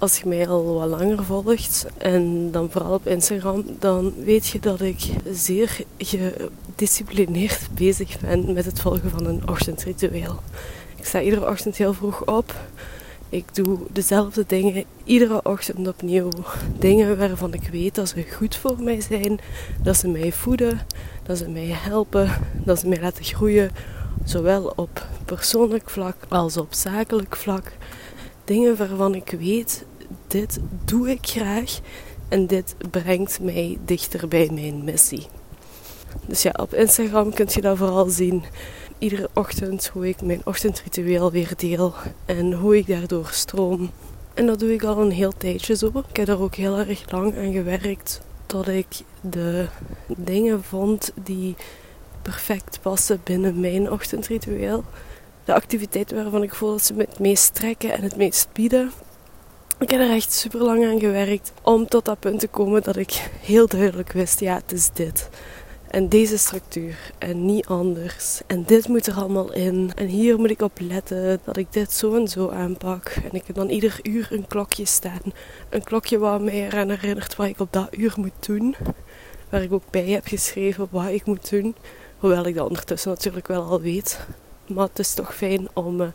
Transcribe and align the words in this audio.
als 0.00 0.18
je 0.18 0.28
mij 0.28 0.48
al 0.48 0.74
wat 0.74 0.88
langer 0.88 1.24
volgt 1.24 1.86
en 1.98 2.50
dan 2.50 2.70
vooral 2.70 2.92
op 2.92 3.06
Instagram, 3.06 3.64
dan 3.78 4.14
weet 4.24 4.46
je 4.46 4.60
dat 4.60 4.80
ik 4.80 5.10
zeer 5.32 5.84
gedisciplineerd 5.96 7.68
bezig 7.74 8.20
ben 8.20 8.52
met 8.52 8.64
het 8.64 8.80
volgen 8.80 9.10
van 9.10 9.26
een 9.26 9.48
ochtendritueel. 9.48 10.40
Ik 10.96 11.04
sta 11.06 11.20
iedere 11.20 11.48
ochtend 11.48 11.76
heel 11.76 11.92
vroeg 11.92 12.24
op. 12.26 12.54
Ik 13.28 13.54
doe 13.54 13.78
dezelfde 13.92 14.44
dingen 14.46 14.84
iedere 15.04 15.40
ochtend 15.42 15.88
opnieuw. 15.88 16.30
Dingen 16.78 17.18
waarvan 17.18 17.54
ik 17.54 17.68
weet 17.68 17.94
dat 17.94 18.08
ze 18.08 18.24
goed 18.36 18.56
voor 18.56 18.76
mij 18.82 19.00
zijn, 19.00 19.40
dat 19.82 19.96
ze 19.96 20.08
mij 20.08 20.32
voeden, 20.32 20.80
dat 21.22 21.38
ze 21.38 21.48
mij 21.48 21.68
helpen, 21.68 22.30
dat 22.64 22.78
ze 22.78 22.88
mij 22.88 23.00
laten 23.00 23.24
groeien, 23.24 23.70
zowel 24.24 24.72
op 24.76 25.06
persoonlijk 25.24 25.90
vlak 25.90 26.16
als 26.28 26.56
op 26.56 26.74
zakelijk 26.74 27.36
vlak. 27.36 27.72
Dingen 28.44 28.76
waarvan 28.76 29.14
ik 29.14 29.34
weet, 29.38 29.84
dit 30.26 30.58
doe 30.84 31.10
ik 31.10 31.26
graag 31.26 31.80
en 32.28 32.46
dit 32.46 32.74
brengt 32.90 33.40
mij 33.40 33.78
dichter 33.84 34.28
bij 34.28 34.48
mijn 34.52 34.84
missie. 34.84 35.26
Dus 36.26 36.42
ja, 36.42 36.54
op 36.56 36.74
Instagram 36.74 37.34
kun 37.34 37.46
je 37.50 37.60
dat 37.60 37.76
vooral 37.76 38.08
zien 38.08 38.42
iedere 38.98 39.28
ochtend 39.34 39.86
hoe 39.86 40.08
ik 40.08 40.22
mijn 40.22 40.40
ochtendritueel 40.44 41.30
weer 41.30 41.52
deel 41.56 41.94
en 42.24 42.52
hoe 42.52 42.76
ik 42.76 42.86
daardoor 42.86 43.28
stroom. 43.32 43.90
En 44.34 44.46
dat 44.46 44.58
doe 44.58 44.72
ik 44.72 44.82
al 44.82 44.98
een 44.98 45.10
heel 45.10 45.32
tijdje 45.36 45.76
zo. 45.76 45.86
Ik 46.08 46.16
heb 46.16 46.26
daar 46.26 46.40
ook 46.40 46.54
heel 46.54 46.78
erg 46.78 47.10
lang 47.10 47.36
aan 47.38 47.52
gewerkt 47.52 48.20
tot 48.46 48.68
ik 48.68 48.86
de 49.20 49.66
dingen 50.06 50.64
vond 50.64 51.12
die 51.22 51.56
perfect 52.22 52.78
passen 52.82 53.20
binnen 53.24 53.60
mijn 53.60 53.90
ochtendritueel. 53.90 54.84
De 55.44 55.54
activiteiten 55.54 56.16
waarvan 56.16 56.42
ik 56.42 56.54
voel 56.54 56.70
dat 56.70 56.82
ze 56.82 56.94
me 56.94 57.04
het 57.08 57.18
meest 57.18 57.54
trekken 57.54 57.92
en 57.92 58.02
het 58.02 58.16
meest 58.16 58.48
bieden. 58.52 58.90
Ik 59.80 59.90
heb 59.90 60.00
er 60.00 60.10
echt 60.10 60.32
super 60.32 60.60
lang 60.60 60.86
aan 60.86 61.00
gewerkt 61.00 61.52
om 61.62 61.88
tot 61.88 62.04
dat 62.04 62.20
punt 62.20 62.40
te 62.40 62.48
komen 62.48 62.82
dat 62.82 62.96
ik 62.96 63.30
heel 63.40 63.66
duidelijk 63.66 64.12
wist: 64.12 64.40
ja, 64.40 64.54
het 64.54 64.72
is 64.72 64.90
dit. 64.92 65.28
En 65.90 66.08
deze 66.08 66.38
structuur 66.38 67.12
en 67.18 67.44
niet 67.46 67.66
anders. 67.66 68.40
En 68.46 68.64
dit 68.64 68.88
moet 68.88 69.06
er 69.06 69.14
allemaal 69.14 69.52
in. 69.52 69.92
En 69.94 70.06
hier 70.06 70.38
moet 70.38 70.50
ik 70.50 70.60
op 70.60 70.78
letten 70.80 71.40
dat 71.44 71.56
ik 71.56 71.72
dit 71.72 71.92
zo 71.92 72.14
en 72.14 72.28
zo 72.28 72.48
aanpak. 72.48 73.08
En 73.08 73.32
ik 73.32 73.46
heb 73.46 73.56
dan 73.56 73.68
ieder 73.68 73.98
uur 74.02 74.28
een 74.30 74.46
klokje 74.46 74.84
staan. 74.84 75.22
Een 75.68 75.84
klokje 75.84 76.18
waar 76.18 76.40
mij 76.40 76.66
eraan 76.66 76.90
herinnert 76.90 77.36
wat 77.36 77.46
ik 77.46 77.60
op 77.60 77.72
dat 77.72 77.88
uur 77.90 78.14
moet 78.16 78.46
doen. 78.46 78.76
Waar 79.48 79.62
ik 79.62 79.72
ook 79.72 79.90
bij 79.90 80.06
heb 80.06 80.26
geschreven 80.26 80.88
wat 80.90 81.08
ik 81.08 81.24
moet 81.24 81.50
doen. 81.50 81.74
Hoewel 82.18 82.46
ik 82.46 82.54
dat 82.54 82.68
ondertussen 82.68 83.10
natuurlijk 83.10 83.48
wel 83.48 83.62
al 83.62 83.80
weet. 83.80 84.20
Maar 84.66 84.86
het 84.86 84.98
is 84.98 85.14
toch 85.14 85.34
fijn 85.34 85.68
om 85.72 86.00
uh, 86.00 86.08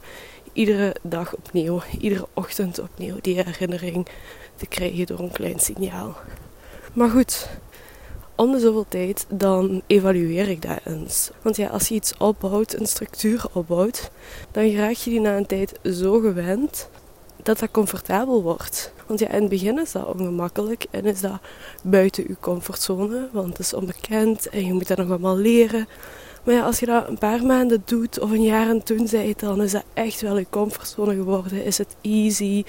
iedere 0.56 0.96
dag 1.02 1.36
opnieuw, 1.36 1.82
iedere 2.00 2.28
ochtend 2.34 2.80
opnieuw 2.80 3.16
die 3.22 3.42
herinnering 3.42 4.08
te 4.56 4.68
krijgen 4.68 5.06
door 5.06 5.20
een 5.20 5.32
klein 5.32 5.60
signaal. 5.60 6.16
Maar 6.94 7.10
goed, 7.10 7.50
om 8.36 8.52
de 8.52 8.60
zoveel 8.60 8.86
tijd, 8.90 9.26
dan 9.30 9.82
evalueer 9.88 10.50
ik 10.50 10.62
dat 10.62 10.80
eens. 10.86 11.30
Want 11.42 11.56
ja, 11.56 11.68
als 11.68 11.88
je 11.88 11.96
iets 11.96 12.18
opbouwt, 12.18 12.74
een 12.74 12.86
structuur 12.86 13.46
opbouwt, 13.54 14.12
dan 14.52 14.76
raak 14.76 14.94
je 14.94 15.10
die 15.10 15.20
na 15.20 15.38
een 15.38 15.46
tijd 15.46 15.80
zo 15.84 16.20
gewend 16.20 16.90
dat 17.44 17.60
dat 17.60 17.72
comfortabel 17.72 18.44
wordt. 18.44 18.92
Want 19.08 19.20
ja, 19.20 19.28
in 19.30 19.42
het 19.42 19.50
begin 19.50 19.80
is 19.80 19.92
dat 19.92 20.06
ongemakkelijk 20.06 20.86
en 20.92 21.06
is 21.06 21.22
dat 21.22 21.40
buiten 21.84 22.24
je 22.28 22.36
comfortzone, 22.40 23.30
want 23.32 23.48
het 23.48 23.60
is 23.60 23.74
onbekend 23.74 24.50
en 24.50 24.66
je 24.66 24.74
moet 24.74 24.88
dat 24.88 24.98
nog 24.98 25.10
allemaal 25.10 25.38
leren. 25.38 25.88
Maar 26.46 26.56
ja, 26.56 26.62
als 26.64 26.80
je 26.80 26.86
dat 26.86 27.08
een 27.08 27.18
paar 27.18 27.46
maanden 27.46 27.82
doet 27.86 28.20
of 28.20 28.32
een 28.32 28.44
jaar 28.44 28.70
en 28.70 28.84
toen 28.84 29.08
zei 29.08 29.34
dan 29.38 29.62
is 29.62 29.72
dat 29.72 29.84
echt 29.94 30.22
wel 30.22 30.38
je 30.38 30.46
comfortzone 30.50 31.16
geworden. 31.16 31.64
Is 31.64 31.78
het 31.78 31.96
easy 32.02 32.64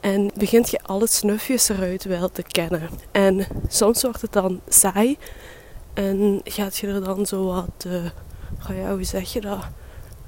en 0.00 0.30
begint 0.36 0.70
je 0.70 0.82
alle 0.82 1.06
snufjes 1.06 1.68
eruit 1.68 2.04
wel 2.04 2.30
te 2.30 2.42
kennen. 2.42 2.88
En 3.12 3.46
soms 3.68 4.02
wordt 4.02 4.20
het 4.20 4.32
dan 4.32 4.60
saai. 4.68 5.16
En 5.94 6.40
gaat 6.44 6.76
je 6.76 6.86
er 6.86 7.04
dan 7.04 7.26
zo 7.26 7.44
wat, 7.44 7.86
uh, 7.86 8.90
hoe 8.90 9.04
zeg 9.04 9.32
je 9.32 9.40
dat? 9.40 9.58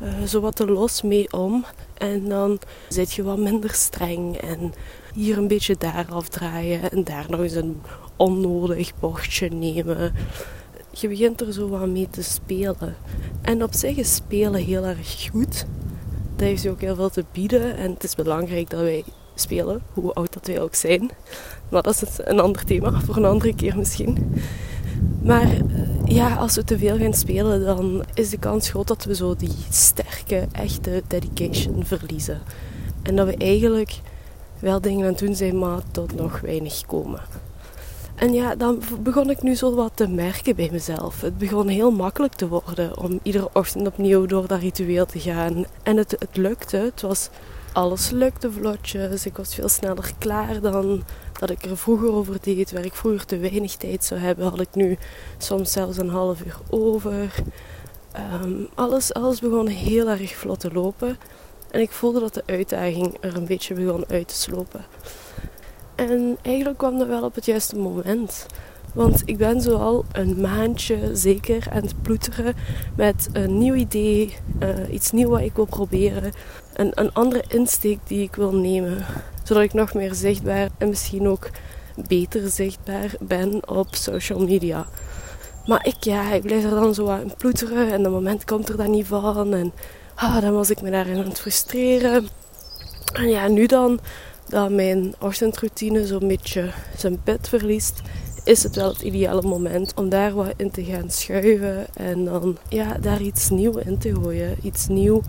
Uh, 0.03 0.23
zo 0.23 0.41
wat 0.41 0.57
te 0.57 0.67
los 0.67 1.03
mee 1.03 1.33
om. 1.33 1.65
En 1.95 2.29
dan 2.29 2.59
zit 2.89 3.13
je 3.13 3.23
wat 3.23 3.39
minder 3.39 3.73
streng. 3.73 4.37
En 4.37 4.75
hier 5.15 5.39
een 5.39 5.49
beetje 5.49 5.77
daar 5.79 6.07
afdraaien. 6.11 6.91
En 6.91 7.05
daar 7.05 7.27
nog 7.29 7.41
eens 7.41 7.55
een 7.55 7.83
onnodig 8.17 8.99
bochtje 8.99 9.49
nemen. 9.49 10.15
Je 10.97 11.09
begint 11.09 11.41
er 11.41 11.53
zo 11.53 11.69
wat 11.69 11.87
mee 11.87 12.09
te 12.11 12.23
spelen. 12.23 12.97
En 13.43 13.63
op 13.63 13.75
zich 13.75 13.97
is 13.97 14.15
spelen 14.15 14.65
heel 14.65 14.85
erg 14.85 15.29
goed. 15.31 15.67
Dat 16.37 16.47
heeft 16.47 16.69
ook 16.69 16.81
heel 16.81 16.95
veel 16.95 17.11
te 17.11 17.25
bieden. 17.33 17.77
En 17.77 17.93
het 17.93 18.05
is 18.05 18.15
belangrijk 18.15 18.71
dat 18.71 18.81
wij 18.81 19.05
spelen, 19.35 19.83
hoe 19.93 20.13
oud 20.13 20.33
dat 20.33 20.47
wij 20.47 20.61
ook 20.61 20.75
zijn. 20.75 21.11
Maar 21.69 21.83
dat 21.83 22.03
is 22.03 22.19
een 22.19 22.41
ander 22.41 22.65
thema 22.65 23.01
voor 23.01 23.17
een 23.17 23.25
andere 23.25 23.55
keer 23.55 23.77
misschien. 23.77 24.35
Maar 25.23 25.43
eh, 25.43 25.61
ja, 26.05 26.35
als 26.35 26.55
we 26.55 26.65
te 26.65 26.79
veel 26.79 26.99
gaan 26.99 27.15
spelen, 27.15 27.65
dan 27.65 28.05
is 28.15 28.31
de 28.31 28.39
kans 28.39 28.69
groot 28.69 28.89
dat 28.89 29.05
we 29.05 29.15
zo 29.15 29.37
die 29.37 29.55
sterke, 29.71 30.47
echte 30.53 31.03
dedication 31.07 31.85
verliezen. 31.85 32.41
En 33.03 33.17
dat 33.17 33.27
we 33.27 33.37
eigenlijk 33.37 34.01
wel 34.59 34.81
dingen 34.81 35.05
aan 35.05 35.11
het 35.11 35.19
doen 35.19 35.35
zijn, 35.35 35.59
maar 35.59 35.81
tot 35.91 36.15
nog 36.15 36.41
weinig 36.41 36.87
komen. 36.87 37.21
En 38.15 38.33
ja, 38.33 38.55
dan 38.55 38.83
begon 39.01 39.31
ik 39.31 39.43
nu 39.43 39.55
zo 39.55 39.75
wat 39.75 39.93
te 39.95 40.09
merken 40.09 40.57
bij 40.57 40.69
mezelf. 40.73 41.21
Het 41.21 41.39
begon 41.39 41.69
heel 41.69 41.91
makkelijk 41.91 42.35
te 42.35 42.49
worden 42.49 42.99
om 42.99 43.21
iedere 43.23 43.49
ochtend 43.53 43.87
opnieuw 43.87 44.27
door 44.27 44.47
dat 44.47 44.61
ritueel 44.61 45.07
te 45.07 45.21
gaan. 45.21 45.65
En 45.83 45.97
het, 45.97 46.11
het 46.11 46.37
lukte. 46.37 46.77
Het 46.77 47.01
was 47.01 47.29
alles 47.73 48.11
lukte 48.11 48.53
vlotjes. 48.53 49.27
Ik 49.27 49.37
was 49.37 49.55
veel 49.55 49.69
sneller 49.69 50.13
klaar 50.19 50.61
dan 50.61 51.03
dat 51.39 51.51
ik 51.51 51.63
er 51.63 51.77
vroeger 51.77 52.13
over 52.13 52.37
deed. 52.41 52.73
Waar 52.73 52.85
ik 52.85 52.95
vroeger 52.95 53.27
te 53.27 53.39
weinig 53.39 53.77
tijd 53.77 54.05
zou 54.05 54.21
hebben, 54.21 54.49
had 54.49 54.61
ik 54.61 54.75
nu 54.75 54.99
soms 55.39 55.73
zelfs 55.73 55.97
een 55.97 56.09
half 56.09 56.41
uur 56.45 56.59
over. 56.71 57.35
Ehm, 58.13 58.53
alles, 58.75 59.13
alles 59.13 59.41
begon 59.41 59.67
heel 59.67 60.09
erg 60.09 60.35
vlot 60.35 60.61
te 60.61 60.73
lopen. 60.73 61.19
En 61.71 61.81
ik 61.81 61.91
voelde 61.91 62.21
dat 62.21 62.35
de 62.35 62.43
uitdaging 62.47 63.17
er 63.21 63.37
een 63.37 63.47
beetje 63.47 63.75
begon 63.75 64.05
uit 64.09 64.29
te 64.29 64.35
slopen. 64.35 64.85
En 65.95 66.37
eigenlijk 66.43 66.79
kwam 66.79 66.99
dat 66.99 67.09
wel 67.09 67.23
op 67.23 67.35
het 67.35 67.45
juiste 67.45 67.77
moment. 67.77 68.47
Want 68.95 69.23
ik 69.25 69.37
ben 69.37 69.61
zo 69.61 69.77
al 69.77 70.05
een 70.13 70.41
maandje 70.41 70.99
zeker 71.13 71.67
aan 71.71 71.83
het 71.83 72.03
ploeteren 72.03 72.55
met 72.97 73.29
een 73.33 73.59
nieuw 73.59 73.75
idee, 73.75 74.37
uh, 74.63 74.69
iets 74.91 75.11
nieuws 75.11 75.31
wat 75.31 75.41
ik 75.41 75.55
wil 75.55 75.65
proberen 75.65 76.33
een, 76.75 76.91
een 76.95 77.13
andere 77.13 77.45
insteek 77.49 77.99
die 78.07 78.23
ik 78.23 78.35
wil 78.35 78.55
nemen. 78.55 79.05
Zodat 79.43 79.63
ik 79.63 79.73
nog 79.73 79.95
meer 79.95 80.15
zichtbaar 80.15 80.69
en 80.79 80.89
misschien 80.89 81.29
ook 81.29 81.51
beter 82.09 82.51
zichtbaar 82.51 83.15
ben 83.21 83.69
op 83.69 83.95
social 83.95 84.39
media. 84.39 84.87
Maar 85.67 85.87
ik, 85.87 86.05
ja, 86.05 86.33
ik 86.33 86.43
blijf 86.43 86.65
er 86.65 86.71
dan 86.71 86.95
zo 86.95 87.09
aan 87.09 87.35
ploeteren 87.37 87.93
en 87.93 88.07
op 88.07 88.13
moment 88.13 88.45
komt 88.45 88.69
er 88.69 88.77
dan 88.77 88.91
niet 88.91 89.07
van. 89.07 89.55
En 89.55 89.73
ah, 90.15 90.41
dan 90.41 90.53
was 90.53 90.71
ik 90.71 90.83
me 90.83 90.91
daarin 90.91 91.17
aan 91.17 91.29
het 91.29 91.41
frustreren. 91.41 92.29
En 93.13 93.29
ja, 93.29 93.49
nu 93.49 93.67
dan 93.67 94.01
dat 94.49 94.71
mijn 94.71 95.15
ochtendroutine 95.21 96.07
zo'n 96.07 96.29
beetje 96.29 96.71
zijn 96.97 97.21
bed 97.25 97.49
verliest, 97.49 98.01
is 98.45 98.63
het 98.63 98.77
wel 98.77 98.89
het 98.89 99.03
ideale 99.03 99.43
moment 99.43 99.95
om 99.95 100.09
daar 100.09 100.35
wat 100.35 100.55
in 100.57 100.71
te 100.71 100.85
gaan 100.85 101.11
schuiven 101.11 101.87
en 101.95 102.25
dan 102.25 102.57
ja, 102.69 102.99
daar 102.99 103.21
iets 103.21 103.51
nieuws 103.51 103.77
in 103.77 103.99
te 103.99 104.15
gooien. 104.15 104.57
Iets 104.63 104.87
nieuw 104.89 105.23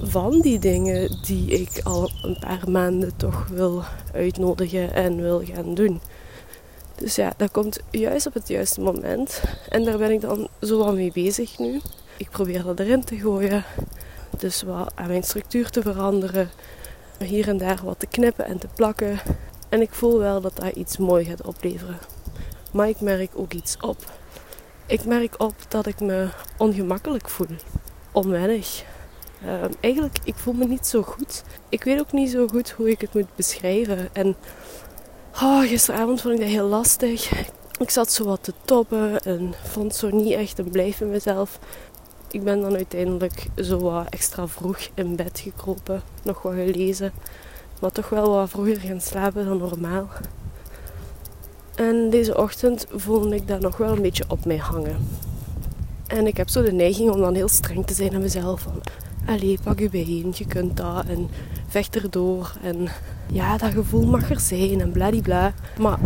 van 0.00 0.40
die 0.40 0.58
dingen 0.58 1.18
die 1.22 1.50
ik 1.50 1.80
al 1.82 2.10
een 2.22 2.38
paar 2.38 2.70
maanden 2.70 3.16
toch 3.16 3.46
wil 3.48 3.82
uitnodigen 4.12 4.94
en 4.94 5.16
wil 5.16 5.42
gaan 5.44 5.74
doen. 5.74 6.00
Dus 6.96 7.14
ja, 7.14 7.32
dat 7.36 7.50
komt 7.50 7.78
juist 7.90 8.26
op 8.26 8.34
het 8.34 8.48
juiste 8.48 8.80
moment. 8.80 9.42
En 9.68 9.84
daar 9.84 9.98
ben 9.98 10.10
ik 10.10 10.20
dan 10.20 10.48
zo 10.60 10.78
wat 10.78 10.94
mee 10.94 11.12
bezig 11.12 11.58
nu. 11.58 11.80
Ik 12.16 12.30
probeer 12.30 12.62
dat 12.62 12.80
erin 12.80 13.04
te 13.04 13.16
gooien. 13.16 13.64
Dus 14.38 14.62
wat 14.62 14.92
aan 14.94 15.06
mijn 15.08 15.22
structuur 15.22 15.70
te 15.70 15.82
veranderen. 15.82 16.50
Hier 17.18 17.48
en 17.48 17.56
daar 17.56 17.80
wat 17.84 17.98
te 17.98 18.06
knippen 18.06 18.44
en 18.44 18.58
te 18.58 18.68
plakken. 18.74 19.20
En 19.68 19.80
ik 19.80 19.92
voel 19.92 20.18
wel 20.18 20.40
dat 20.40 20.56
dat 20.56 20.74
iets 20.74 20.96
mooi 20.96 21.24
gaat 21.24 21.42
opleveren. 21.42 21.98
Maar 22.72 22.88
ik 22.88 23.00
merk 23.00 23.30
ook 23.34 23.52
iets 23.52 23.76
op. 23.80 23.96
Ik 24.86 25.04
merk 25.04 25.34
op 25.42 25.54
dat 25.68 25.86
ik 25.86 26.00
me 26.00 26.28
ongemakkelijk 26.58 27.28
voel. 27.28 27.56
Onwennig. 28.12 28.84
Ehm, 29.44 29.72
eigenlijk, 29.80 30.18
ik 30.24 30.34
voel 30.34 30.54
me 30.54 30.66
niet 30.66 30.86
zo 30.86 31.02
goed. 31.02 31.42
Ik 31.68 31.84
weet 31.84 32.00
ook 32.00 32.12
niet 32.12 32.30
zo 32.30 32.46
goed 32.46 32.70
hoe 32.70 32.90
ik 32.90 33.00
het 33.00 33.14
moet 33.14 33.34
beschrijven. 33.36 34.08
En 34.12 34.36
oh, 35.42 35.60
gisteravond 35.60 36.20
vond 36.20 36.34
ik 36.34 36.40
dat 36.40 36.48
heel 36.48 36.66
lastig. 36.66 37.30
Ik 37.78 37.90
zat 37.90 38.12
zo 38.12 38.24
wat 38.24 38.42
te 38.42 38.52
toppen 38.64 39.20
en 39.20 39.54
vond 39.62 39.94
zo 39.94 40.10
niet 40.10 40.32
echt 40.32 40.58
een 40.58 40.70
blijf 40.70 41.00
in 41.00 41.10
mezelf. 41.10 41.58
Ik 42.36 42.44
ben 42.44 42.60
dan 42.60 42.74
uiteindelijk 42.74 43.46
zo 43.54 43.78
wat 43.78 44.06
extra 44.08 44.46
vroeg 44.46 44.78
in 44.94 45.16
bed 45.16 45.40
gekropen. 45.40 46.02
Nog 46.22 46.42
wat 46.42 46.52
gelezen. 46.52 47.12
Maar 47.80 47.92
toch 47.92 48.08
wel 48.08 48.30
wat 48.30 48.50
vroeger 48.50 48.80
gaan 48.80 49.00
slapen 49.00 49.44
dan 49.44 49.58
normaal. 49.58 50.08
En 51.74 52.10
deze 52.10 52.38
ochtend 52.38 52.86
voelde 52.90 53.34
ik 53.34 53.48
dat 53.48 53.60
nog 53.60 53.76
wel 53.76 53.92
een 53.92 54.02
beetje 54.02 54.24
op 54.28 54.44
mij 54.44 54.56
hangen. 54.56 54.96
En 56.06 56.26
ik 56.26 56.36
heb 56.36 56.48
zo 56.48 56.62
de 56.62 56.72
neiging 56.72 57.10
om 57.10 57.20
dan 57.20 57.34
heel 57.34 57.48
streng 57.48 57.86
te 57.86 57.94
zijn 57.94 58.14
aan 58.14 58.20
mezelf. 58.20 58.60
Van, 58.60 58.80
allee, 59.26 59.58
pak 59.62 59.78
je 59.78 59.90
bijeen, 59.90 60.32
je 60.34 60.46
kunt 60.46 60.76
dat 60.76 61.06
en 61.06 61.28
vecht 61.68 61.96
erdoor. 61.96 62.52
En 62.62 62.88
ja, 63.32 63.56
dat 63.56 63.72
gevoel 63.72 64.06
mag 64.06 64.30
er 64.30 64.40
zijn 64.40 64.80
en 64.80 64.92
bladibla. 64.92 65.54
Maar 65.78 65.98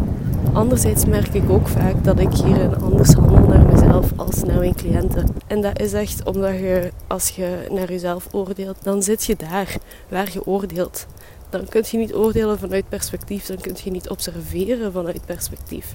anderzijds 0.52 1.05
merk 1.05 1.35
ik 1.35 1.50
ook 1.50 1.69
vaak 1.69 2.05
dat 2.05 2.19
ik 2.19 2.32
hierin 2.32 2.76
anders 2.76 3.12
handel 3.12 3.47
naar 3.47 3.67
mezelf 3.67 4.11
als 4.17 4.43
naar 4.43 4.58
mijn 4.58 4.75
cliënten. 4.75 5.35
En 5.47 5.61
dat 5.61 5.81
is 5.81 5.93
echt 5.93 6.25
omdat 6.25 6.55
je, 6.55 6.91
als 7.06 7.29
je 7.29 7.67
naar 7.70 7.91
jezelf 7.91 8.29
oordeelt, 8.31 8.76
dan 8.82 9.02
zit 9.02 9.25
je 9.25 9.37
daar 9.37 9.76
waar 10.08 10.29
je 10.32 10.47
oordeelt. 10.47 11.06
Dan 11.50 11.69
kun 11.69 11.85
je 11.91 11.97
niet 11.97 12.14
oordelen 12.14 12.58
vanuit 12.58 12.88
perspectief, 12.88 13.47
dan 13.47 13.56
kun 13.56 13.76
je 13.85 13.91
niet 13.91 14.08
observeren 14.08 14.93
vanuit 14.93 15.26
perspectief. 15.26 15.94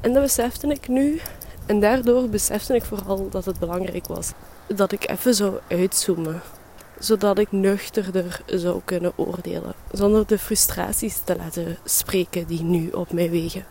En 0.00 0.12
dat 0.12 0.22
besefte 0.22 0.66
ik 0.66 0.88
nu. 0.88 1.20
En 1.66 1.80
daardoor 1.80 2.28
besefte 2.28 2.74
ik 2.74 2.84
vooral 2.84 3.28
dat 3.30 3.44
het 3.44 3.58
belangrijk 3.58 4.06
was 4.06 4.32
dat 4.66 4.92
ik 4.92 5.10
even 5.10 5.34
zou 5.34 5.54
uitzoomen 5.68 6.42
zodat 7.02 7.38
ik 7.38 7.52
nuchterder 7.52 8.40
zou 8.46 8.80
kunnen 8.84 9.12
oordelen, 9.16 9.74
zonder 9.92 10.26
de 10.26 10.38
frustraties 10.38 11.20
te 11.24 11.36
laten 11.36 11.76
spreken 11.84 12.46
die 12.46 12.62
nu 12.62 12.90
op 12.90 13.12
mij 13.12 13.30
wegen. 13.30 13.64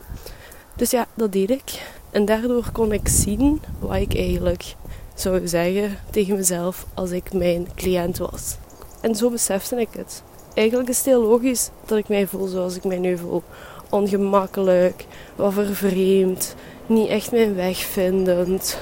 Dus 0.76 0.92
ja, 0.92 1.08
dat 1.14 1.32
deed 1.32 1.50
ik. 1.50 1.82
En 2.12 2.26
daardoor 2.26 2.70
kon 2.72 2.92
ik 2.92 3.08
zien 3.08 3.62
wat 3.80 3.96
ik 3.96 4.16
eigenlijk 4.16 4.76
zou 5.16 5.48
zeggen 5.48 5.98
tegen 6.10 6.36
mezelf 6.36 6.86
als 6.94 7.12
ik 7.12 7.34
mijn 7.34 7.68
cliënt 7.76 8.18
was. 8.18 8.58
En 9.02 9.16
zo 9.16 9.30
besefte 9.30 9.80
ik 9.80 9.90
het. 9.92 10.24
Eigenlijk 10.54 10.90
is 10.90 10.98
het 10.98 11.06
heel 11.06 11.24
logisch 11.24 11.70
dat 11.86 11.98
ik 11.98 12.08
mij 12.08 12.28
voel 12.28 12.48
zoals 12.48 12.76
ik 12.76 12.84
mij 12.84 12.98
nu 12.98 13.18
voel. 13.18 13.44
Ongemakkelijk, 13.90 15.06
wat 15.36 15.54
vervreemd, 15.54 16.56
niet 16.86 17.08
echt 17.08 17.32
mijn 17.32 17.56
weg 17.56 17.78
vindend. 17.78 18.78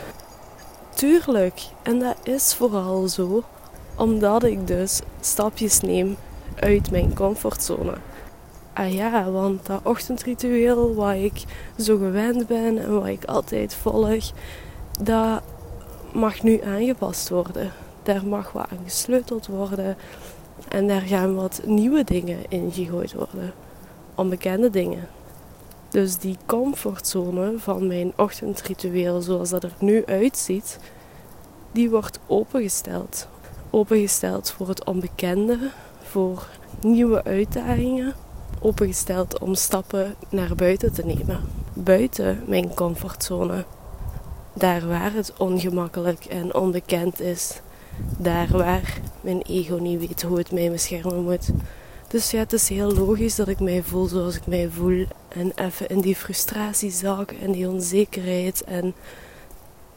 Tuurlijk, 0.96 1.62
en 1.82 2.00
dat 2.00 2.16
is 2.24 2.54
vooral 2.54 3.08
zo 3.08 3.44
omdat 4.00 4.44
ik 4.44 4.68
dus 4.68 5.02
stapjes 5.20 5.80
neem 5.80 6.16
uit 6.56 6.92
mijn 6.92 7.14
comfortzone. 7.14 7.94
Ah 8.74 8.94
ja, 8.94 9.32
want 9.32 9.66
dat 9.66 9.80
ochtendritueel 9.84 10.96
wat 10.96 11.14
ik 11.14 11.44
zo 11.80 11.98
gewend 11.98 12.48
ben 12.48 12.78
en 12.78 13.00
wat 13.00 13.08
ik 13.08 13.26
altijd 13.26 13.74
volg, 13.74 14.32
dat 15.02 15.42
mag 16.14 16.44
nu 16.44 16.62
aangepast 16.62 17.30
worden. 17.30 17.72
Daar 18.04 18.26
mag 18.26 18.52
wat 18.52 18.68
aan 18.72 18.84
gesleuteld 18.84 19.48
worden 19.48 19.98
en 20.68 20.88
daar 20.88 21.02
gaan 21.02 21.36
wat 21.36 21.62
nieuwe 21.66 22.04
dingen 22.04 22.40
in 22.50 22.72
gegooid 22.72 23.14
worden. 23.14 23.54
Onbekende 24.16 24.70
dingen. 24.70 25.08
Dus 25.90 26.18
die 26.18 26.38
comfortzone 26.46 27.54
van 27.58 27.88
mijn 27.88 28.14
ochtendritueel 28.16 29.22
zoals 29.22 29.50
dat 29.50 29.64
er 29.64 29.74
nu 29.80 30.06
uitziet, 30.06 30.80
die 31.72 31.90
wordt 31.90 32.20
opengesteld 32.28 33.28
opengesteld 33.70 34.52
voor 34.52 34.68
het 34.68 34.84
onbekende, 34.84 35.58
voor 36.02 36.48
nieuwe 36.82 37.24
uitdagingen, 37.24 38.14
opengesteld 38.62 39.40
om 39.40 39.56
stappen 39.56 40.16
naar 40.30 40.56
buiten 40.56 40.94
te 40.94 41.06
nemen. 41.06 41.40
Buiten 41.74 42.44
mijn 42.48 42.74
comfortzone. 42.74 43.66
Daar 44.54 44.88
waar 44.88 45.14
het 45.14 45.34
ongemakkelijk 45.38 46.26
en 46.26 46.56
onbekend 46.56 47.20
is. 47.20 47.62
Daar 48.18 48.48
waar 48.48 48.98
mijn 49.22 49.42
ego 49.42 49.76
niet 49.76 50.00
weet 50.00 50.22
hoe 50.22 50.38
het 50.38 50.52
mij 50.52 50.72
beschermen 50.72 51.24
moet. 51.24 51.50
Dus 52.08 52.32
ja, 52.32 52.40
het 52.40 52.54
is 52.54 52.70
heel 52.70 52.94
logisch 52.94 53.36
dat 53.36 53.48
ik 53.48 53.60
mij 53.60 53.84
voel 53.84 54.06
zoals 54.06 54.36
ik 54.36 54.48
mij 54.48 54.70
voel. 54.70 55.06
En 55.28 55.52
even 55.56 55.90
in 55.90 56.02
die 56.02 56.16
frustratie 56.16 56.92
zak 56.92 57.32
en 57.32 57.52
die 57.52 57.70
onzekerheid 57.70 58.64
en 58.64 58.94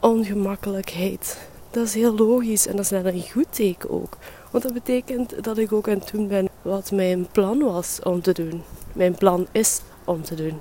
ongemakkelijkheid 0.01 1.39
dat 1.73 1.87
is 1.87 1.95
heel 1.95 2.15
logisch 2.15 2.67
en 2.67 2.77
dat 2.77 2.85
is 2.85 2.91
net 2.91 3.05
een 3.05 3.31
goed 3.33 3.47
teken 3.51 3.91
ook. 3.91 4.17
Want 4.51 4.65
dat 4.65 4.73
betekent 4.73 5.45
dat 5.45 5.59
ik 5.59 5.73
ook 5.73 5.89
aan 5.89 5.99
het 5.99 6.11
doen 6.13 6.29
ben 6.29 6.49
wat 6.63 6.91
mijn 6.91 7.27
plan 7.33 7.59
was 7.59 8.01
om 8.03 8.23
te 8.23 8.33
doen. 8.33 8.63
Mijn 8.93 9.15
plan 9.15 9.47
is 9.53 9.81
om 10.05 10.23
te 10.23 10.35
doen. 10.35 10.61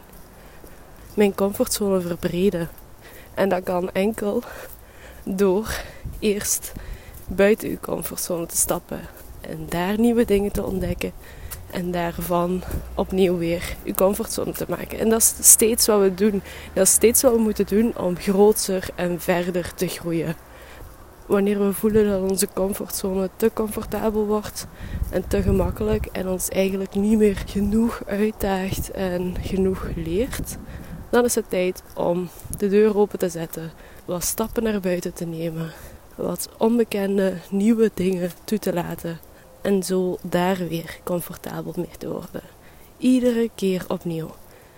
Mijn 1.13 1.35
comfortzone 1.35 2.01
verbreden. 2.01 2.69
En 3.33 3.49
dat 3.49 3.63
kan 3.63 3.91
enkel 3.91 4.43
door 5.23 5.81
eerst 6.19 6.71
buiten 7.27 7.69
uw 7.69 7.79
comfortzone 7.81 8.45
te 8.45 8.57
stappen 8.57 8.99
en 9.41 9.65
daar 9.69 9.99
nieuwe 9.99 10.25
dingen 10.25 10.51
te 10.51 10.63
ontdekken 10.63 11.11
en 11.71 11.91
daarvan 11.91 12.63
opnieuw 12.95 13.37
weer 13.37 13.75
uw 13.83 13.93
comfortzone 13.93 14.51
te 14.51 14.65
maken. 14.67 14.99
En 14.99 15.09
dat 15.09 15.21
is 15.21 15.49
steeds 15.49 15.87
wat 15.87 15.99
we 15.99 16.13
doen. 16.13 16.41
Dat 16.73 16.83
is 16.83 16.93
steeds 16.93 17.21
wat 17.21 17.33
we 17.33 17.39
moeten 17.39 17.65
doen 17.65 17.97
om 17.97 18.17
groter 18.17 18.87
en 18.95 19.21
verder 19.21 19.73
te 19.73 19.87
groeien 19.87 20.35
wanneer 21.31 21.65
we 21.65 21.73
voelen 21.73 22.09
dat 22.09 22.31
onze 22.31 22.47
comfortzone 22.53 23.29
te 23.35 23.51
comfortabel 23.53 24.25
wordt 24.25 24.67
en 25.09 25.27
te 25.27 25.41
gemakkelijk 25.41 26.05
en 26.05 26.27
ons 26.27 26.49
eigenlijk 26.49 26.95
niet 26.95 27.17
meer 27.17 27.43
genoeg 27.45 28.01
uitdaagt 28.05 28.91
en 28.91 29.35
genoeg 29.41 29.87
leert, 29.95 30.57
dan 31.09 31.25
is 31.25 31.35
het 31.35 31.49
tijd 31.49 31.83
om 31.95 32.29
de 32.57 32.67
deur 32.67 32.97
open 32.97 33.19
te 33.19 33.29
zetten, 33.29 33.71
wat 34.05 34.23
stappen 34.23 34.63
naar 34.63 34.79
buiten 34.79 35.13
te 35.13 35.25
nemen, 35.25 35.71
wat 36.15 36.49
onbekende 36.57 37.33
nieuwe 37.49 37.91
dingen 37.93 38.31
toe 38.43 38.59
te 38.59 38.73
laten 38.73 39.19
en 39.61 39.83
zo 39.83 40.17
daar 40.21 40.57
weer 40.57 40.99
comfortabel 41.03 41.73
mee 41.75 41.97
te 41.97 42.09
worden. 42.09 42.43
Iedere 42.97 43.49
keer 43.55 43.85
opnieuw. 43.87 44.29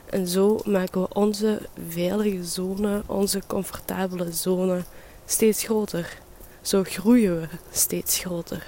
En 0.09 0.27
zo 0.27 0.59
maken 0.65 1.01
we 1.01 1.07
onze 1.13 1.59
veilige 1.87 2.43
zone, 2.43 3.01
onze 3.05 3.41
comfortabele 3.47 4.31
zone 4.31 4.81
steeds 5.25 5.63
groter. 5.63 6.21
Zo 6.63 6.83
groeien 6.83 7.39
we 7.39 7.47
steeds 7.71 8.19
groter. 8.19 8.65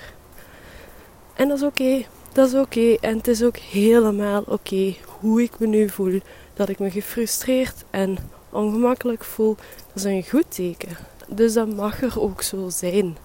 En 1.33 1.47
dat 1.47 1.57
is 1.57 1.63
oké. 1.63 2.05
Dat 2.33 2.47
is 2.47 2.53
oké. 2.53 2.97
En 3.01 3.17
het 3.17 3.27
is 3.27 3.43
ook 3.43 3.57
helemaal 3.57 4.43
oké 4.47 4.95
hoe 5.19 5.41
ik 5.41 5.59
me 5.59 5.67
nu 5.67 5.89
voel. 5.89 6.19
Dat 6.53 6.69
ik 6.69 6.79
me 6.79 6.91
gefrustreerd 6.91 7.83
en 7.89 8.17
ongemakkelijk 8.49 9.23
voel. 9.23 9.55
Dat 9.87 9.95
is 9.95 10.03
een 10.03 10.25
goed 10.29 10.45
teken. 10.55 10.97
Dus 11.27 11.53
dat 11.53 11.75
mag 11.75 12.01
er 12.01 12.21
ook 12.21 12.41
zo 12.41 12.69
zijn. 12.69 13.17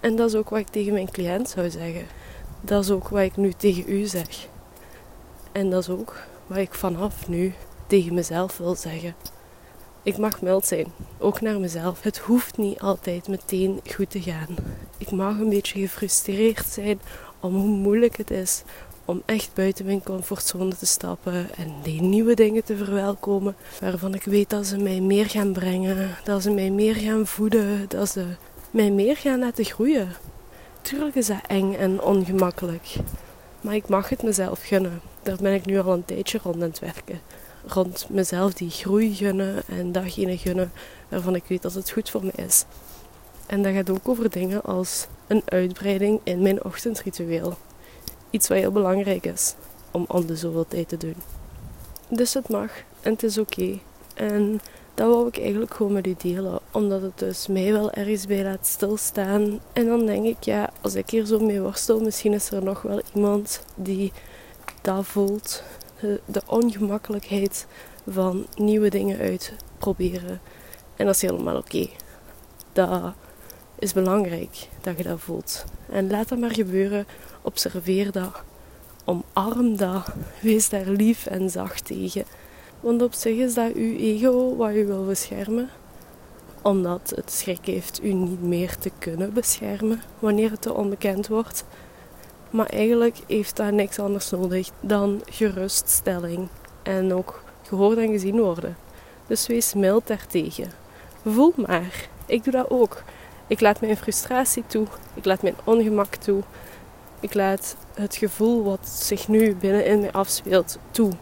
En 0.00 0.16
dat 0.16 0.28
is 0.28 0.34
ook 0.34 0.48
wat 0.48 0.58
ik 0.58 0.68
tegen 0.68 0.92
mijn 0.92 1.10
cliënt 1.10 1.48
zou 1.48 1.70
zeggen. 1.70 2.06
Dat 2.60 2.84
is 2.84 2.90
ook 2.90 3.08
wat 3.08 3.22
ik 3.22 3.36
nu 3.36 3.52
tegen 3.52 3.84
u 3.86 4.04
zeg. 4.04 4.46
En 5.52 5.70
dat 5.70 5.82
is 5.82 5.88
ook 5.88 6.16
wat 6.46 6.58
ik 6.58 6.74
vanaf 6.74 7.28
nu 7.28 7.54
tegen 7.86 8.14
mezelf 8.14 8.56
wil 8.56 8.74
zeggen. 8.74 9.14
Ik 10.04 10.18
mag 10.18 10.40
mild 10.40 10.66
zijn, 10.66 10.86
ook 11.18 11.40
naar 11.40 11.60
mezelf. 11.60 12.02
Het 12.02 12.18
hoeft 12.18 12.56
niet 12.56 12.80
altijd 12.80 13.28
meteen 13.28 13.80
goed 13.94 14.10
te 14.10 14.22
gaan. 14.22 14.56
Ik 14.98 15.10
mag 15.10 15.38
een 15.38 15.48
beetje 15.48 15.80
gefrustreerd 15.80 16.66
zijn 16.66 17.00
om 17.40 17.54
hoe 17.54 17.68
moeilijk 17.68 18.16
het 18.16 18.30
is 18.30 18.62
om 19.04 19.22
echt 19.26 19.50
buiten 19.54 19.84
mijn 19.84 20.02
comfortzone 20.02 20.76
te 20.76 20.86
stappen 20.86 21.54
en 21.56 21.74
die 21.82 22.02
nieuwe 22.02 22.34
dingen 22.34 22.64
te 22.64 22.76
verwelkomen 22.76 23.56
waarvan 23.80 24.14
ik 24.14 24.24
weet 24.24 24.50
dat 24.50 24.66
ze 24.66 24.78
mij 24.78 25.00
meer 25.00 25.26
gaan 25.26 25.52
brengen, 25.52 26.10
dat 26.24 26.42
ze 26.42 26.50
mij 26.50 26.70
meer 26.70 26.94
gaan 26.94 27.26
voeden, 27.26 27.84
dat 27.88 28.08
ze 28.08 28.26
mij 28.70 28.90
meer 28.90 29.16
gaan 29.16 29.38
laten 29.38 29.64
groeien. 29.64 30.08
Tuurlijk 30.80 31.14
is 31.14 31.26
dat 31.26 31.46
eng 31.46 31.74
en 31.74 32.02
ongemakkelijk, 32.02 32.96
maar 33.60 33.74
ik 33.74 33.88
mag 33.88 34.08
het 34.08 34.22
mezelf 34.22 34.62
gunnen. 34.62 35.00
Daar 35.22 35.38
ben 35.40 35.54
ik 35.54 35.66
nu 35.66 35.80
al 35.80 35.92
een 35.92 36.04
tijdje 36.04 36.38
rond 36.42 36.54
aan 36.54 36.62
het 36.62 36.78
werken 36.78 37.20
rond 37.66 38.06
mezelf 38.08 38.52
die 38.52 38.70
groei 38.70 39.14
gunnen 39.14 39.62
en 39.66 39.92
datgene 39.92 40.38
gunnen 40.38 40.72
waarvan 41.08 41.34
ik 41.34 41.44
weet 41.46 41.62
dat 41.62 41.74
het 41.74 41.90
goed 41.90 42.10
voor 42.10 42.24
mij 42.24 42.44
is. 42.46 42.64
En 43.46 43.62
dat 43.62 43.72
gaat 43.72 43.90
ook 43.90 44.08
over 44.08 44.30
dingen 44.30 44.62
als 44.62 45.06
een 45.26 45.42
uitbreiding 45.44 46.20
in 46.22 46.42
mijn 46.42 46.64
ochtendritueel. 46.64 47.56
Iets 48.30 48.48
wat 48.48 48.58
heel 48.58 48.72
belangrijk 48.72 49.26
is 49.26 49.54
om 49.90 50.04
om 50.08 50.26
de 50.26 50.36
zoveel 50.36 50.66
tijd 50.68 50.88
te 50.88 50.96
doen. 50.96 51.16
Dus 52.08 52.34
het 52.34 52.48
mag 52.48 52.70
en 53.00 53.12
het 53.12 53.22
is 53.22 53.38
oké. 53.38 53.78
En 54.14 54.60
dat 54.94 55.08
wou 55.08 55.28
ik 55.28 55.38
eigenlijk 55.38 55.74
gewoon 55.74 55.92
met 55.92 56.06
u 56.06 56.14
delen, 56.18 56.60
omdat 56.70 57.02
het 57.02 57.18
dus 57.18 57.46
mij 57.46 57.72
wel 57.72 57.92
ergens 57.92 58.26
bij 58.26 58.42
laat 58.42 58.66
stilstaan. 58.66 59.60
En 59.72 59.86
dan 59.86 60.06
denk 60.06 60.24
ik, 60.24 60.42
ja, 60.42 60.70
als 60.80 60.94
ik 60.94 61.10
hier 61.10 61.24
zo 61.24 61.38
mee 61.38 61.60
worstel, 61.60 62.00
misschien 62.00 62.32
is 62.32 62.50
er 62.50 62.62
nog 62.62 62.82
wel 62.82 63.00
iemand 63.14 63.64
die 63.74 64.12
dat 64.82 65.06
voelt 65.06 65.62
de 66.24 66.42
ongemakkelijkheid 66.46 67.66
van 68.08 68.46
nieuwe 68.54 68.88
dingen 68.88 69.18
uitproberen. 69.18 70.40
En 70.96 71.06
dat 71.06 71.14
is 71.14 71.22
helemaal 71.22 71.56
oké. 71.56 71.88
Dat 72.72 73.12
is 73.78 73.92
belangrijk 73.92 74.68
dat 74.80 74.96
je 74.96 75.02
dat 75.02 75.20
voelt. 75.20 75.64
En 75.90 76.10
laat 76.10 76.28
dat 76.28 76.38
maar 76.38 76.54
gebeuren. 76.54 77.06
Observeer 77.42 78.12
dat. 78.12 78.42
Omarm 79.04 79.76
dat. 79.76 80.12
Wees 80.40 80.68
daar 80.68 80.86
lief 80.86 81.26
en 81.26 81.50
zacht 81.50 81.84
tegen. 81.84 82.24
Want 82.80 83.02
op 83.02 83.12
zich 83.12 83.36
is 83.36 83.54
dat 83.54 83.72
uw 83.72 83.96
ego 83.96 84.56
wat 84.56 84.74
u 84.74 84.86
wil 84.86 85.04
beschermen. 85.04 85.68
Omdat 86.62 87.12
het 87.16 87.32
schrik 87.32 87.66
heeft 87.66 88.02
u 88.02 88.12
niet 88.12 88.42
meer 88.42 88.76
te 88.78 88.90
kunnen 88.98 89.32
beschermen 89.32 90.02
wanneer 90.18 90.50
het 90.50 90.62
te 90.62 90.74
onbekend 90.74 91.28
wordt. 91.28 91.64
Maar 92.52 92.66
eigenlijk 92.66 93.18
heeft 93.26 93.56
dat 93.56 93.72
niks 93.72 93.98
anders 93.98 94.30
nodig 94.30 94.70
dan 94.80 95.22
geruststelling 95.30 96.48
en 96.82 97.14
ook 97.14 97.42
gehoord 97.62 97.98
en 97.98 98.08
gezien 98.08 98.40
worden. 98.40 98.76
Dus 99.26 99.46
wees 99.46 99.74
mild 99.74 100.06
daartegen. 100.06 100.70
Voel 101.24 101.52
maar. 101.56 102.08
Ik 102.26 102.44
doe 102.44 102.52
dat 102.52 102.70
ook. 102.70 103.02
Ik 103.46 103.60
laat 103.60 103.80
mijn 103.80 103.96
frustratie 103.96 104.64
toe. 104.66 104.86
Ik 105.14 105.24
laat 105.24 105.42
mijn 105.42 105.54
ongemak 105.64 106.14
toe. 106.14 106.42
Ik 107.20 107.34
laat 107.34 107.76
het 107.94 108.16
gevoel 108.16 108.62
wat 108.64 108.88
zich 108.88 109.28
nu 109.28 109.54
binnenin 109.54 110.00
mij 110.00 110.12
afspeelt 110.12 110.78
toe. 110.90 111.12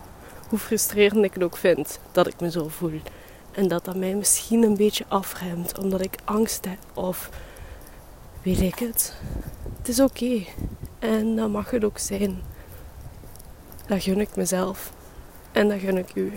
Hoe 0.48 0.58
frustrerend 0.58 1.24
ik 1.24 1.34
het 1.34 1.42
ook 1.42 1.56
vind 1.56 2.00
dat 2.12 2.26
ik 2.26 2.40
me 2.40 2.50
zo 2.50 2.68
voel. 2.68 3.00
En 3.52 3.68
dat 3.68 3.84
dat 3.84 3.96
mij 3.96 4.14
misschien 4.14 4.62
een 4.62 4.76
beetje 4.76 5.04
afremt 5.08 5.78
omdat 5.78 6.00
ik 6.00 6.18
angst 6.24 6.64
heb 6.64 6.78
of 6.94 7.30
weet 8.42 8.60
ik 8.60 8.78
het. 8.78 9.14
Het 9.78 9.88
is 9.88 10.00
oké. 10.00 10.44
En 11.00 11.36
dat 11.36 11.50
mag 11.50 11.70
het 11.70 11.84
ook 11.84 11.98
zijn. 11.98 12.42
Dat 13.86 14.02
gun 14.02 14.20
ik 14.20 14.36
mezelf. 14.36 14.92
En 15.52 15.68
dat 15.68 15.78
gun 15.78 15.96
ik 15.96 16.14
u. 16.14 16.32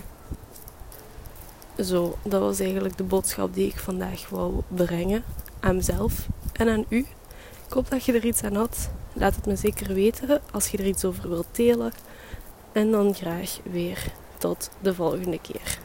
Zo, 1.78 2.16
dat 2.22 2.40
was 2.40 2.60
eigenlijk 2.60 2.96
de 2.96 3.04
boodschap 3.04 3.54
die 3.54 3.66
ik 3.66 3.78
vandaag 3.78 4.28
wou 4.28 4.60
brengen 4.68 5.24
aan 5.60 5.76
mezelf 5.76 6.26
en 6.52 6.68
aan 6.68 6.84
u. 6.88 6.98
Ik 7.66 7.72
hoop 7.72 7.90
dat 7.90 8.04
je 8.04 8.12
er 8.12 8.24
iets 8.24 8.42
aan 8.42 8.54
had. 8.54 8.90
Laat 9.12 9.36
het 9.36 9.46
me 9.46 9.56
zeker 9.56 9.94
weten 9.94 10.40
als 10.52 10.68
je 10.68 10.78
er 10.78 10.86
iets 10.86 11.04
over 11.04 11.28
wilt 11.28 11.46
delen. 11.52 11.92
En 12.72 12.90
dan 12.90 13.14
graag 13.14 13.58
weer 13.62 14.12
tot 14.38 14.70
de 14.80 14.94
volgende 14.94 15.40
keer. 15.40 15.78